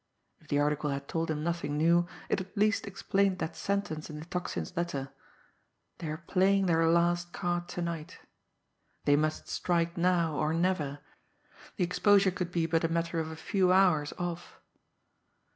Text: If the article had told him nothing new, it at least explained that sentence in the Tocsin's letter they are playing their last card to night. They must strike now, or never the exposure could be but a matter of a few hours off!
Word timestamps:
If 0.39 0.47
the 0.47 0.57
article 0.57 0.89
had 0.89 1.07
told 1.07 1.29
him 1.29 1.43
nothing 1.43 1.77
new, 1.77 2.07
it 2.27 2.41
at 2.41 2.57
least 2.57 2.87
explained 2.87 3.37
that 3.37 3.55
sentence 3.55 4.09
in 4.09 4.17
the 4.19 4.25
Tocsin's 4.25 4.75
letter 4.75 5.09
they 5.99 6.07
are 6.07 6.17
playing 6.17 6.65
their 6.65 6.87
last 6.89 7.33
card 7.33 7.67
to 7.69 7.83
night. 7.83 8.17
They 9.05 9.15
must 9.15 9.47
strike 9.47 9.97
now, 9.97 10.35
or 10.35 10.55
never 10.55 11.01
the 11.75 11.83
exposure 11.83 12.31
could 12.31 12.51
be 12.51 12.65
but 12.65 12.83
a 12.83 12.87
matter 12.87 13.19
of 13.19 13.29
a 13.29 13.35
few 13.35 13.71
hours 13.71 14.11
off! 14.17 14.59